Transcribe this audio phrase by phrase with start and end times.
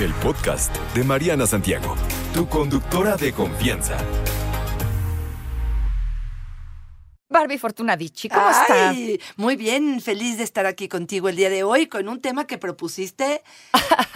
[0.00, 1.94] El podcast de Mariana Santiago,
[2.34, 3.96] tu conductora de confianza.
[7.28, 8.90] Barbie Fortunadici, ¿cómo está?
[8.90, 12.46] Ay, Muy bien, feliz de estar aquí contigo el día de hoy con un tema
[12.46, 13.42] que propusiste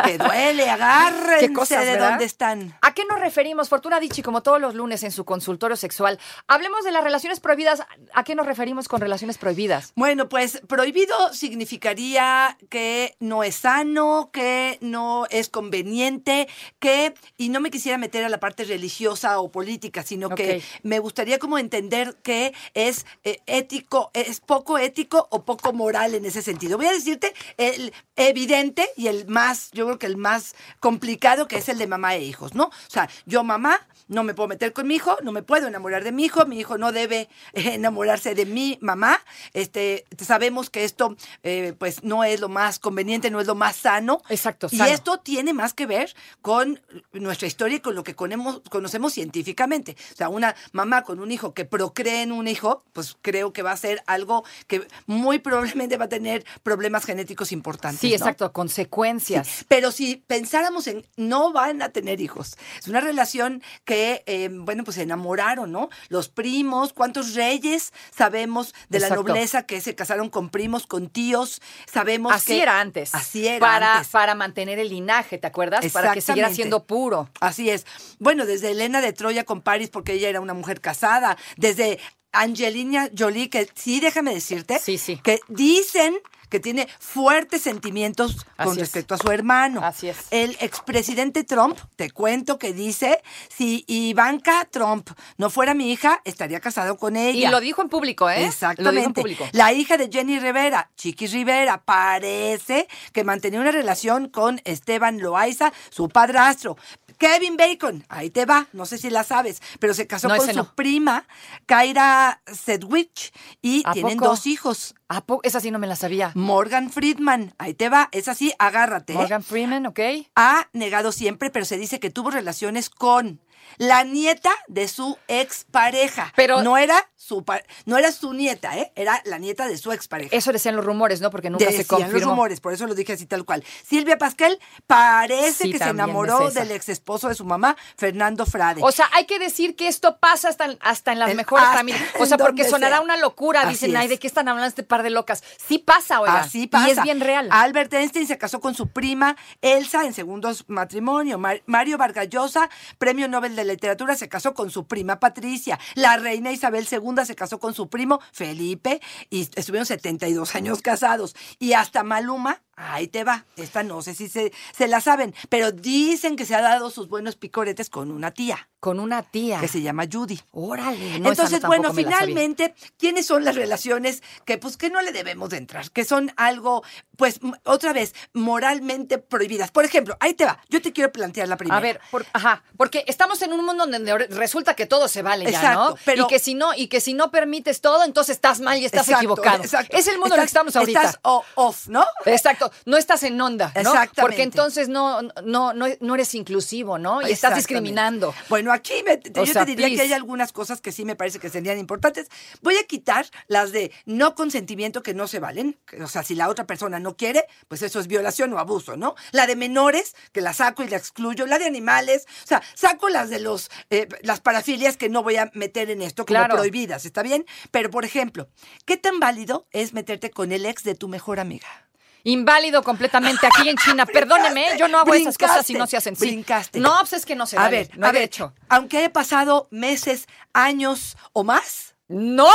[0.04, 2.10] que duele, agárrense Qué cosas, de ¿verdad?
[2.10, 2.76] dónde están.
[2.98, 3.68] ¿A qué nos referimos?
[3.68, 6.18] Fortuna Dichi, como todos los lunes en su consultorio sexual.
[6.48, 7.84] Hablemos de las relaciones prohibidas.
[8.12, 9.92] ¿A qué nos referimos con relaciones prohibidas?
[9.94, 16.48] Bueno, pues prohibido significaría que no es sano, que no es conveniente,
[16.80, 20.98] que, y no me quisiera meter a la parte religiosa o política, sino que me
[20.98, 26.42] gustaría como entender que es eh, ético, es poco ético o poco moral en ese
[26.42, 26.76] sentido.
[26.76, 31.58] Voy a decirte el evidente y el más, yo creo que el más complicado, que
[31.58, 32.72] es el de mamá e hijos, ¿no?
[32.88, 36.02] O sea, yo mamá no me puedo meter con mi hijo, no me puedo enamorar
[36.02, 39.20] de mi hijo, mi hijo no debe eh, enamorarse de mi mamá.
[39.52, 43.76] Este, sabemos que esto, eh, pues, no es lo más conveniente, no es lo más
[43.76, 44.22] sano.
[44.30, 44.90] Exacto, Y sano.
[44.90, 46.80] esto tiene más que ver con
[47.12, 49.94] nuestra historia y con lo que conemos- conocemos científicamente.
[50.12, 53.60] O sea, una mamá con un hijo que procree en un hijo, pues creo que
[53.62, 58.00] va a ser algo que muy probablemente va a tener problemas genéticos importantes.
[58.00, 58.14] Sí, ¿no?
[58.16, 59.46] exacto, consecuencias.
[59.46, 64.48] Sí, Pero si pensáramos en no van a tener hijos, es una relación que, eh,
[64.50, 65.88] bueno, pues se enamoraron, ¿no?
[66.08, 69.22] Los primos, ¿cuántos reyes sabemos de Exacto.
[69.22, 71.60] la nobleza que se casaron con primos, con tíos?
[71.90, 73.14] Sabemos Así que- era antes.
[73.14, 74.08] Así era para, antes.
[74.08, 75.84] Para mantener el linaje, ¿te acuerdas?
[75.92, 77.28] Para que siguiera siendo puro.
[77.40, 77.86] Así es.
[78.18, 81.98] Bueno, desde Elena de Troya con Paris, porque ella era una mujer casada, desde
[82.32, 85.18] Angelina Jolie, que sí, déjame decirte, Sí, sí.
[85.22, 88.78] que dicen que tiene fuertes sentimientos con es.
[88.78, 89.84] respecto a su hermano.
[89.84, 90.26] Así es.
[90.30, 96.60] El expresidente Trump, te cuento que dice, si Ivanka Trump no fuera mi hija, estaría
[96.60, 97.48] casado con ella.
[97.48, 98.34] Y lo dijo en público, ¿eh?
[98.34, 99.20] Lo dijo en Exactamente.
[99.20, 99.46] público.
[99.52, 105.72] La hija de Jenny Rivera, Chiqui Rivera, parece que mantenía una relación con Esteban Loaiza,
[105.90, 106.76] su padrastro.
[107.18, 110.46] Kevin Bacon, ahí te va, no sé si la sabes, pero se casó No, con
[110.48, 110.74] su no.
[110.74, 111.26] prima,
[111.66, 114.30] Kaira Sedgwick, y ¿A tienen poco?
[114.30, 114.94] dos hijos.
[115.08, 115.40] ¿A poco?
[115.44, 116.32] Esa sí no me la sabía.
[116.34, 119.14] Morgan Friedman, ahí te va, es así, agárrate.
[119.14, 119.16] ¿eh?
[119.16, 120.00] Morgan Freeman, ¿ok?
[120.36, 123.40] Ha negado siempre, pero se dice que tuvo relaciones con
[123.78, 126.32] la nieta de su expareja.
[126.36, 127.44] Pero- no era su
[127.84, 128.90] no era su nieta, ¿eh?
[128.96, 130.34] Era la nieta de su expareja.
[130.34, 131.30] Eso decían los rumores, ¿no?
[131.30, 132.12] Porque nunca se Decían confirmó.
[132.20, 133.62] los rumores, por eso lo dije así tal cual.
[133.86, 138.46] Silvia Pasquel parece Sí, que se enamoró es del ex esposo de su mamá, Fernando
[138.46, 138.80] Frade.
[138.82, 142.02] O sea, hay que decir que esto pasa hasta, hasta en las mejores familias.
[142.18, 143.02] O sea, porque sonará sea.
[143.04, 143.60] una locura.
[143.62, 144.08] Así Dicen, ay.
[144.08, 145.44] ¿de qué están hablando este par de locas?
[145.56, 146.40] Sí pasa, oiga.
[146.40, 146.88] Así pasa.
[146.88, 147.48] Y es bien real.
[147.50, 151.38] Albert Einstein se casó con su prima Elsa en segundos matrimonio.
[151.38, 155.78] Mar- Mario Vargas Llosa, premio Nobel de Literatura, se casó con su prima Patricia.
[155.94, 159.00] La reina Isabel II se casó con su primo Felipe
[159.30, 161.34] y estuvieron 72 años casados.
[161.58, 163.44] Y hasta Maluma, ahí te va.
[163.56, 167.08] Esta no sé si se, se la saben, pero dicen que se ha dado sus
[167.08, 169.58] buenos picoretes con una tía Con una tía.
[169.60, 170.40] que se llama Judy.
[170.52, 171.18] Órale.
[171.18, 175.50] no, Entonces, no bueno, finalmente, ¿quiénes son las relaciones que, pues, que no le debemos
[175.50, 175.90] de entrar?
[175.90, 176.82] Que son algo,
[177.16, 179.70] pues, otra vez, moralmente prohibidas.
[179.70, 180.58] Por ejemplo, ahí te va.
[180.68, 181.76] Yo te quiero plantear la primera.
[181.76, 185.44] A ver, por- ajá, porque estamos en un mundo donde resulta que todo se vale
[185.50, 185.96] ya, Exacto, ¿no?
[186.04, 188.84] pero- y que si no y que si no permites todo, entonces estás mal y
[188.84, 189.62] estás Exacto, equivocado.
[189.64, 189.96] exacto.
[189.96, 191.00] Es el mundo en el que estamos ahorita.
[191.02, 192.04] Estás o- off, ¿no?
[192.24, 193.80] Exacto, no estás en onda, ¿no?
[193.80, 194.20] Exactamente.
[194.22, 197.22] Porque entonces no, no, no, no eres inclusivo, ¿no?
[197.22, 198.34] Y estás discriminando.
[198.48, 199.96] Bueno, aquí me- yo sea, te diría please.
[199.96, 202.28] que hay algunas cosas que sí me parece que serían importantes.
[202.62, 205.78] Voy a quitar las de no consentimiento que no se valen.
[206.02, 209.14] O sea, si la otra persona no quiere, pues eso es violación o abuso, ¿no?
[209.32, 211.46] La de menores, que la saco y la excluyo.
[211.46, 215.36] La de animales, o sea, saco las de los eh, las parafilias que no voy
[215.36, 216.56] a meter en esto como Claro.
[216.56, 217.44] prohibidas, ¿está bien?
[217.70, 218.48] Pero, por ejemplo,
[218.84, 221.87] ¿qué tan válido es meterte con el ex de tu mejor amiga?
[222.28, 224.04] Inválido completamente aquí en China.
[224.12, 226.14] Perdóneme, yo no hago esas cosas si no se hacen.
[226.14, 226.26] Sí.
[226.26, 226.78] Brincaste.
[226.78, 227.76] No, pues es que no se a vale.
[227.78, 228.52] ver, no a ver, derecho.
[228.68, 232.48] aunque haya pasado meses, años o más, No.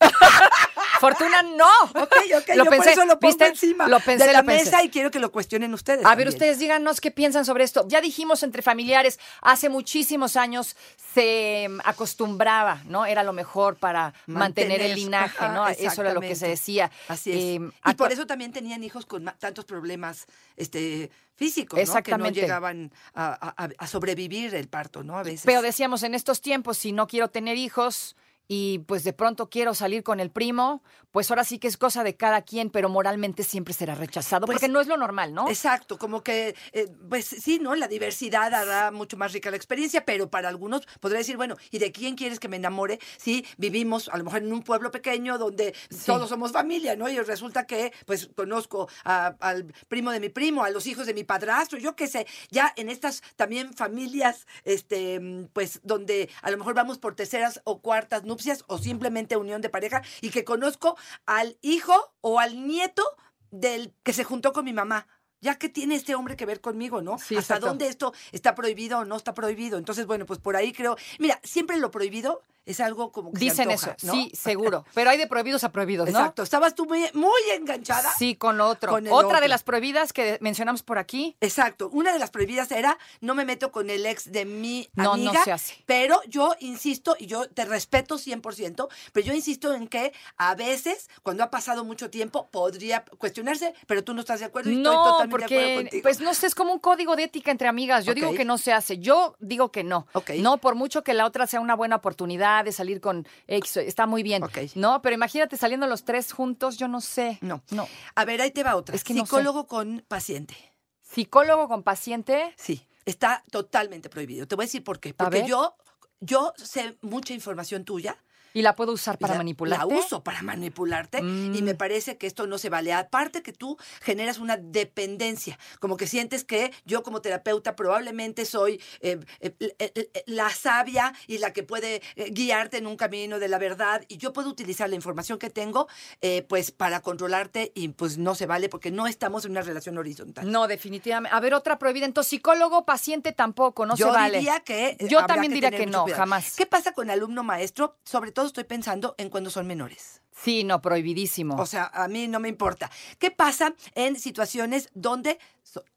[1.00, 1.68] Fortuna, no.
[1.94, 3.46] Ok, ok, Lo yo pensé, por eso lo pongo ¿viste?
[3.46, 4.64] encima Lo pensé, de la lo pensé.
[4.64, 6.04] mesa y quiero que lo cuestionen ustedes.
[6.04, 7.84] A ver, ustedes díganos qué piensan sobre esto.
[7.88, 10.76] Ya dijimos entre familiares, hace muchísimos años
[11.14, 13.06] se mm, acostumbraba, ¿no?
[13.06, 15.68] Era lo mejor para mantener, el linaje, ajá, ¿no?
[15.68, 16.90] Eso era lo que se decía.
[17.08, 17.36] Así es.
[17.36, 20.26] Eh, y por eso también tenían hijos con tantos problemas
[20.56, 21.82] este, físicos, ¿no?
[21.82, 22.34] Exactamente.
[22.34, 25.18] Que no llegaban a, a- a sobrevivir el parto, ¿no?
[25.18, 25.42] A veces.
[25.44, 28.16] Pero decíamos, en estos tiempos, si no quiero tener hijos
[28.48, 32.02] y pues de pronto quiero salir con el primo, pues ahora sí que es cosa
[32.02, 35.48] de cada quien, pero moralmente siempre será rechazado, Pues, porque no es lo normal, ¿no?
[35.48, 37.74] Exacto, como que, eh, pues sí, ¿no?
[37.74, 41.78] La diversidad hará mucho más rica la experiencia, pero para algunos podría decir, bueno, ¿y
[41.78, 45.36] de quién quieres que me enamore si vivimos a lo mejor en un pueblo pequeño
[45.38, 45.74] donde
[46.06, 47.08] todos somos familia, ¿no?
[47.08, 51.12] Y resulta que, pues, conozco a- al primo de mi primo, a los hijos de
[51.14, 55.20] mi padrastro, yo qué sé, ya en estas también familias, este,
[55.52, 59.68] pues, donde a lo mejor vamos por terceras o cuartas nupcias o simplemente unión de
[59.68, 60.96] pareja y que conozco
[61.26, 63.02] al hijo o al nieto
[63.50, 65.06] del que se juntó con mi mamá.
[65.40, 67.16] Ya que tiene este hombre que ver conmigo, ¿no?
[67.18, 67.66] Sí, Hasta exacto.
[67.66, 69.78] dónde esto está prohibido o no está prohibido.
[69.78, 70.96] Entonces, bueno, pues por ahí creo.
[71.20, 74.12] Mira, siempre lo prohibido es algo como que se Dicen antoja, eso, ¿no?
[74.12, 74.84] sí, seguro.
[74.94, 76.18] Pero hay de prohibidos a prohibidos, ¿no?
[76.18, 76.42] Exacto.
[76.42, 78.12] Estabas tú muy, muy enganchada.
[78.18, 78.90] Sí, con lo otro.
[78.92, 79.40] Con Otra otro.
[79.40, 81.36] de las prohibidas que mencionamos por aquí.
[81.40, 81.88] Exacto.
[81.92, 85.12] Una de las prohibidas era no me meto con el ex de mi No, no
[85.12, 85.44] amiga.
[85.44, 85.74] se hace.
[85.86, 91.08] Pero yo insisto, y yo te respeto 100%, pero yo insisto en que a veces,
[91.22, 94.84] cuando ha pasado mucho tiempo, podría cuestionarse, pero tú no estás de acuerdo y estoy
[94.84, 96.02] No, totalmente de acuerdo porque, contigo.
[96.02, 98.04] pues no sé, es como un código de ética entre amigas.
[98.04, 98.98] Yo digo que no se hace.
[98.98, 100.06] Yo digo que no.
[100.40, 104.06] No, por mucho que la otra sea una buena oportunidad de salir con X, está
[104.06, 104.42] muy bien.
[104.74, 107.38] No, pero imagínate saliendo los tres juntos, yo no sé.
[107.40, 107.62] No.
[107.70, 107.88] No.
[108.14, 108.94] A ver, ahí te va otra.
[108.94, 109.26] Es que no sé.
[109.26, 110.56] Psicólogo con paciente.
[111.02, 112.54] Psicólogo con paciente.
[112.56, 114.46] Sí, está totalmente prohibido.
[114.46, 115.14] Te voy a decir por qué.
[115.14, 115.74] Porque yo,
[116.20, 118.18] yo sé mucha información tuya.
[118.54, 119.86] Y la puedo usar para la- manipularte.
[119.94, 121.62] La uso para manipularte y Mm.
[121.64, 122.92] me parece que esto no se vale.
[122.92, 128.80] Aparte que tú generas una dependencia, como que sientes que yo como terapeuta probablemente soy
[129.00, 133.58] eh, eh, eh, la sabia y la que puede guiarte en un camino de la
[133.58, 135.88] verdad y yo puedo utilizar la información que tengo
[136.20, 139.98] eh, pues para controlarte y pues no se vale porque no estamos en una relación
[139.98, 140.50] horizontal.
[140.50, 141.34] No, definitivamente.
[141.36, 142.06] A ver, otra prohibida.
[142.06, 144.38] Entonces, psicólogo, paciente tampoco, no yo se vale.
[144.38, 146.20] diría que Yo también diría que no, cuidado.
[146.22, 146.54] jamás.
[146.56, 147.96] ¿Qué pasa con alumno maestro?
[148.04, 150.22] Sobre todo estoy pensando en cuando son menores.
[150.42, 151.56] Sí, no, prohibidísimo.
[151.56, 152.90] O sea, a mí no me importa.
[153.18, 155.38] ¿Qué pasa en situaciones donde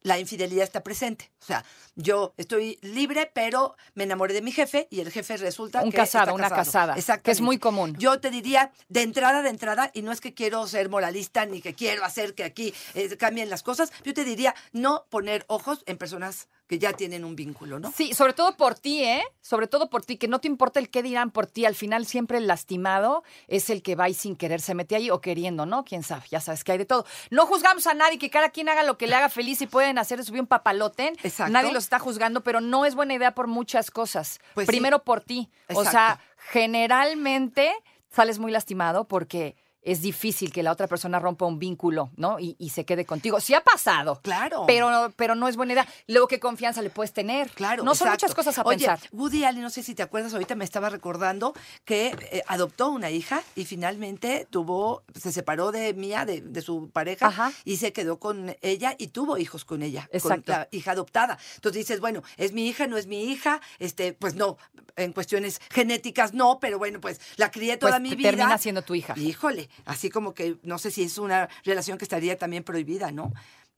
[0.02, 1.32] la infidelidad está presente?
[1.40, 1.64] O sea,
[1.96, 5.98] yo estoy libre, pero me enamoré de mi jefe y el jefe resulta Un que
[5.98, 7.96] casado, está una casada, que es muy común.
[8.00, 11.62] Yo te diría de entrada, de entrada, y no es que quiero ser moralista ni
[11.62, 15.84] que quiero hacer que aquí eh, cambien las cosas, yo te diría no poner ojos
[15.86, 17.92] en personas que ya tienen un vínculo, ¿no?
[17.92, 19.26] Sí, sobre todo por ti, ¿eh?
[19.42, 21.66] Sobre todo por ti, que no te importa el qué dirán por ti.
[21.66, 25.10] Al final siempre el lastimado es el que va y sin querer se mete ahí
[25.10, 25.84] o queriendo, ¿no?
[25.84, 27.06] Quién sabe, ya sabes que hay de todo.
[27.30, 29.98] No juzgamos a nadie, que cada quien haga lo que le haga feliz y pueden
[29.98, 31.12] hacer de subir un papalote.
[31.24, 31.52] Exacto.
[31.52, 34.40] Nadie los está juzgando, pero no es buena idea por muchas cosas.
[34.54, 34.72] Pues sí.
[34.72, 35.50] Primero por ti.
[35.74, 37.74] O sea, generalmente
[38.10, 42.40] sales muy lastimado porque es difícil que la otra persona rompa un vínculo, ¿no?
[42.40, 43.40] Y, y se quede contigo.
[43.40, 44.20] Sí ha pasado.
[44.22, 44.66] Claro.
[44.68, 45.88] Pero, pero no es buena idea.
[46.08, 47.50] Luego, ¿qué confianza le puedes tener?
[47.52, 49.00] Claro, No son muchas cosas a Oye, pensar.
[49.12, 51.54] Woody Allen, no sé si te acuerdas, ahorita me estaba recordando
[51.86, 56.90] que eh, adoptó una hija y finalmente tuvo, se separó de Mía, de, de su
[56.92, 57.52] pareja, Ajá.
[57.66, 60.52] y se quedó con ella y tuvo hijos con ella, Exacto.
[60.54, 61.38] con la hija adoptada.
[61.56, 64.58] Entonces dices, bueno, es mi hija, no es mi hija, este, pues no,
[64.96, 68.30] en cuestiones genéticas no, pero bueno, pues la crié toda Pues mi vida.
[68.30, 69.16] termina siendo tu hija.
[69.18, 73.34] Híjole, así como que no sé si es una relación que estaría también prohibida, ¿no?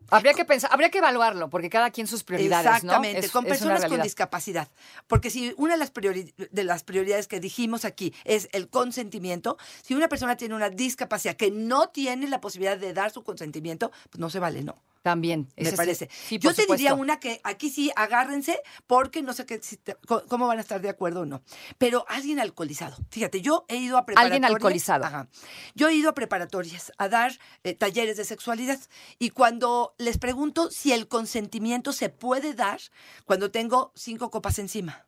[0.10, 3.25] Habría que pensar, habría que evaluarlo, porque cada quien sus prioridades, Exactamente, ¿no?
[3.25, 4.67] Es- con personas con discapacidad.
[5.08, 9.58] Porque si una de las, priori- de las prioridades que dijimos aquí es el consentimiento,
[9.82, 13.91] si una persona tiene una discapacidad que no tiene la posibilidad de dar su consentimiento,
[14.10, 14.75] pues no se vale, ¿no.
[15.03, 15.50] También.
[15.57, 16.10] Me ese parece.
[16.27, 19.98] sí, Yo te diría una que aquí sí agárrense porque no sé qué, si te-
[20.29, 21.43] cómo van a estar de acuerdo o no.
[21.77, 22.95] Pero alguien alcoholizado.
[23.12, 24.33] Fíjate, yo he ido a preparatorias.
[24.38, 25.03] Alguien alcoholizado.
[25.03, 25.27] Ajá.
[25.75, 28.79] Yo he ido a preparatorias a dar eh, talleres de sexualidad
[29.19, 32.79] y cuando les pregunto si el consentimiento se puede dar
[33.25, 35.05] cuando tengo cinco copas encima.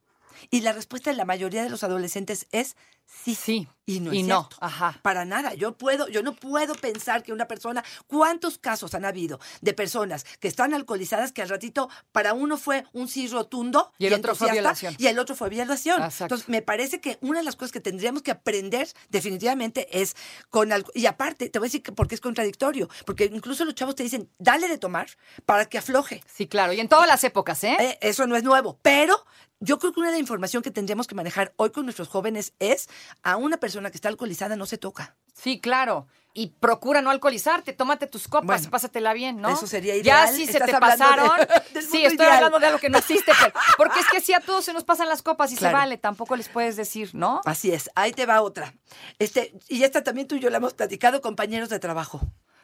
[0.51, 2.75] Y la respuesta de la mayoría de los adolescentes es
[3.05, 3.35] sí.
[3.35, 4.57] Sí, Y no y es no, cierto.
[4.61, 4.99] ajá.
[5.03, 5.53] Para nada.
[5.53, 10.25] Yo puedo, yo no puedo pensar que una persona, ¿cuántos casos han habido de personas
[10.39, 14.35] que están alcoholizadas que al ratito para uno fue un sí rotundo Y el otro
[14.35, 14.95] fue violación.
[14.97, 16.01] y el otro fue violación?
[16.01, 16.25] Exacto.
[16.25, 20.15] Entonces, me parece que una de las cosas que tendríamos que aprender definitivamente es
[20.49, 20.91] con algo.
[20.93, 24.03] Y aparte, te voy a decir que porque es contradictorio, porque incluso los chavos te
[24.03, 25.07] dicen, dale de tomar
[25.45, 26.23] para que afloje.
[26.31, 26.73] Sí, claro.
[26.73, 27.75] Y en todas las épocas, ¿eh?
[27.79, 29.25] Eh, eso no es nuevo, pero
[29.61, 32.53] yo creo que una de la información que tendríamos que manejar hoy con nuestros jóvenes
[32.59, 32.87] es
[33.23, 35.15] a una persona que está alcoholizada no se toca.
[35.33, 36.07] Sí, claro.
[36.37, 39.49] Y procura no alcoholizarte, tómate tus copas, Bueno, pásatela bien, ¿no?
[39.49, 40.35] eso sería Ya ideal.
[40.35, 41.29] si se te de- pasaron.
[41.73, 42.33] sí, estoy ideal.
[42.33, 44.83] hablando de algo que no existe, pero- porque es que sí a todos se nos
[44.83, 45.75] pasan las copas y Claro.
[45.77, 47.39] se vale, tampoco les puedes decir, ¿no?
[47.45, 48.73] Así es, ahí te va otra.
[49.17, 52.19] Este, y esta también tú y yo la hemos platicado, compañeros de trabajo.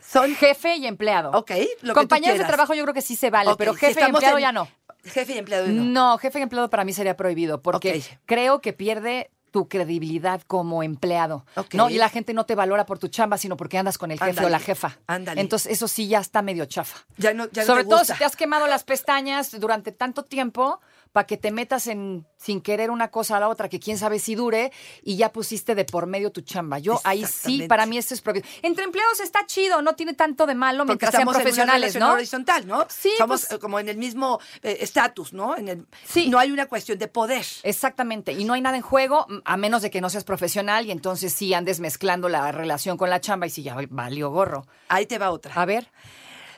[0.06, 1.32] Son, Jefe y empleado.
[1.32, 1.52] ok,
[1.84, 2.48] lo Compañeros que de tú quieras.
[2.48, 4.68] trabajo yo creo que sí se vale, pero si jefe y empleado en- ya no.
[5.06, 5.84] Jefe y empleado no.
[5.86, 10.82] No, jefe y empleado para mí sería prohibido, porque creo que pierde tu credibilidad como
[10.82, 11.46] empleado.
[11.74, 11.90] ¿no?
[11.90, 14.30] Y la gente no te valora por tu chamba, sino porque andas con el jefe
[14.32, 14.98] Ándale, o la jefa.
[15.08, 15.42] ándale.
[15.42, 17.00] Entonces, eso sí ya está medio chafa.
[17.18, 20.24] Ya no, ya no Sobre te todo si te has quemado las pestañas durante tanto
[20.24, 20.80] tiempo
[21.12, 24.18] para que te metas en sin querer una cosa a la otra, que quién sabe
[24.18, 24.72] si dure,
[25.04, 26.80] y ya pusiste de por medio tu chamba.
[26.80, 28.48] Yo ahí sí, para mí esto es prohibido.
[28.64, 31.44] Entre empleados está chido, no tiene tanto de malo Porque mientras sean estamos en una
[31.44, 32.14] profesionales, ¿no?
[32.14, 32.88] horizontal, ¿no?
[32.90, 35.56] Sí, Somos pues- eh, como en el mismo eh, estatus, ¿no?
[35.56, 36.30] En el, Sí.
[36.30, 37.46] No hay una cuestión de poder.
[37.64, 40.92] Exactamente, y no hay nada en juego, a menos de que no seas profesional y
[40.92, 44.66] entonces sí andes mezclando la relación con la chamba y sí ya valió gorro.
[44.88, 45.54] Ahí te va otra.
[45.56, 45.92] A ver.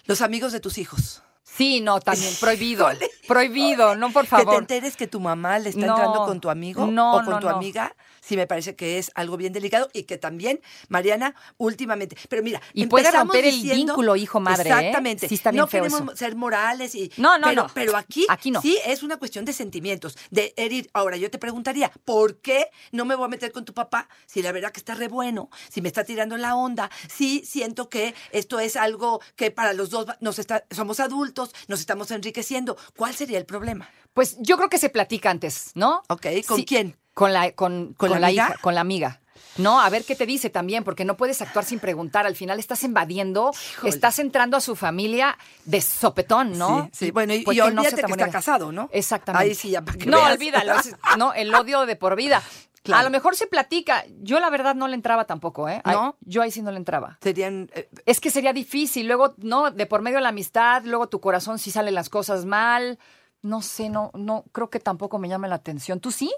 [0.06, 1.23] Los amigos de tus hijos.
[1.56, 2.88] Sí, no, también prohibido.
[3.28, 4.56] Prohibido, no por Que te favor.
[4.56, 7.40] enteres que tu mamá le está No, entrando con tu amigo no, o con no,
[7.40, 7.96] tu amiga.
[8.24, 12.16] Sí, me parece que es algo bien delicado y que también, Mariana, últimamente.
[12.30, 14.74] Pero mira, Y puede romper el vínculo hijo-madre, ¿eh?
[14.74, 15.28] Exactamente.
[15.28, 16.16] Sí está bien no feo queremos eso.
[16.16, 17.12] ser morales y.
[17.18, 17.72] No, no, pero, no.
[17.74, 18.62] Pero aquí, Aquí no.
[18.62, 20.90] sí es una cuestión de sentimientos, de herir.
[20.94, 24.42] Ahora, yo te preguntaría, ¿por qué no me voy a meter con tu papá si
[24.42, 28.16] la verdad que está re bueno, si me está tirando la onda, si siento que
[28.32, 32.78] esto es algo que para los dos nos está, somos adultos, nos estamos enriqueciendo?
[32.96, 33.90] ¿Cuál sería el problema?
[34.14, 36.04] Pues yo creo que se platica antes, ¿no?
[36.08, 36.96] Ok, ¿con quién?
[37.14, 38.48] Con la, con, ¿Con con la amiga?
[38.50, 39.20] hija, con la amiga.
[39.58, 42.26] No, a ver qué te dice también, porque no puedes actuar sin preguntar.
[42.26, 43.90] Al final estás invadiendo, Híjole.
[43.90, 46.90] estás entrando a su familia de sopetón, ¿no?
[46.92, 47.12] Sí, sí.
[47.12, 48.90] Bueno, y, pues y no olvídate se que te está casado, ¿no?
[48.92, 49.48] Exactamente.
[49.50, 50.34] Ahí sí, ya para que No, veas.
[50.34, 50.74] olvídalo.
[51.20, 52.42] no, el odio de por vida.
[52.82, 53.02] Claro.
[53.02, 54.04] A lo mejor se platica.
[54.22, 55.82] Yo la verdad no le entraba tampoco, ¿eh?
[55.86, 56.18] ¿No?
[56.22, 57.20] yo ahí sí no le entraba.
[57.22, 57.70] Serían.
[57.76, 59.06] eh, Es que sería difícil.
[59.08, 62.46] Luego, no, de por medio de la amistad, luego tu corazón sí salen las cosas
[62.46, 62.98] mal.
[63.44, 66.00] No sé, no, no, creo que tampoco me llama la atención.
[66.00, 66.34] ¿Tú sí?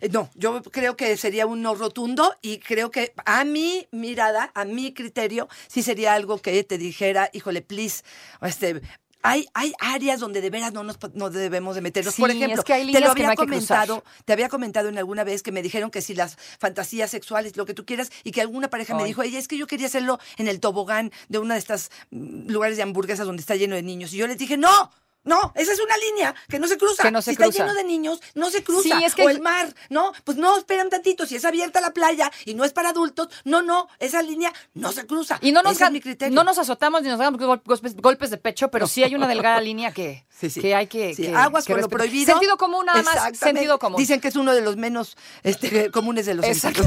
[0.00, 4.50] Eh, no, yo creo que sería un no rotundo y creo que a mi mirada,
[4.54, 8.02] a mi criterio, sí sería algo que te dijera, híjole, please,
[8.42, 8.80] este.
[9.20, 12.14] Hay, hay áreas donde de veras no nos no debemos de meternos.
[12.14, 14.48] Por Sí, ejemplo, es que hay te lo que no había que comentado, te había
[14.48, 17.84] comentado en alguna vez que me dijeron que si las fantasías sexuales, lo que tú
[17.84, 20.60] quieras, y que alguna pareja me dijo, ella es que yo quería hacerlo en el
[20.60, 24.12] tobogán de una de estas mm, lugares de hamburguesas donde está lleno de niños.
[24.14, 24.92] Y yo les dije, no.
[25.28, 27.02] No, esa es una línea que no se cruza.
[27.02, 27.50] Que no se si cruza.
[27.50, 28.82] está lleno de niños, no se cruza.
[28.98, 30.12] Sí, es que o el mar, ¿no?
[30.24, 31.26] Pues no, esperan tantito.
[31.26, 34.90] Si es abierta la playa y no es para adultos, no, no, esa línea no
[34.92, 35.38] se cruza.
[35.42, 36.34] Y no nos, es mi criterio.
[36.34, 39.28] no nos azotamos ni nos damos gol- golpes, golpes de pecho, pero sí hay una
[39.28, 40.60] delgada línea que, Sí, sí.
[40.60, 42.32] que hay que, que- aguas con lo prohibido.
[42.32, 43.98] Sentido común nada más, sentido común.
[43.98, 46.86] Dicen que es uno de los menos este, comunes de los Exacto.